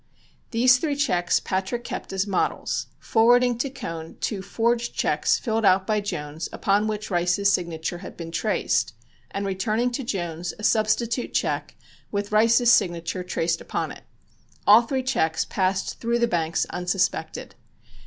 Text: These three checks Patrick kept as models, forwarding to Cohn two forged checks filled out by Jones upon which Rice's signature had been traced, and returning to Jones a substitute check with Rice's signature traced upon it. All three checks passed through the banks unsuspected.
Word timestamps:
These 0.49 0.79
three 0.79 0.95
checks 0.95 1.39
Patrick 1.39 1.83
kept 1.83 2.11
as 2.11 2.25
models, 2.25 2.87
forwarding 2.97 3.55
to 3.59 3.69
Cohn 3.69 4.17
two 4.19 4.41
forged 4.41 4.95
checks 4.95 5.37
filled 5.37 5.63
out 5.63 5.85
by 5.85 6.01
Jones 6.01 6.49
upon 6.51 6.87
which 6.87 7.11
Rice's 7.11 7.53
signature 7.53 7.99
had 7.99 8.17
been 8.17 8.31
traced, 8.31 8.95
and 9.29 9.45
returning 9.45 9.91
to 9.91 10.03
Jones 10.03 10.55
a 10.57 10.63
substitute 10.63 11.35
check 11.35 11.75
with 12.11 12.31
Rice's 12.31 12.71
signature 12.71 13.23
traced 13.23 13.61
upon 13.61 13.91
it. 13.91 14.01
All 14.65 14.81
three 14.81 15.03
checks 15.03 15.45
passed 15.45 15.99
through 15.99 16.17
the 16.17 16.25
banks 16.27 16.65
unsuspected. 16.71 17.53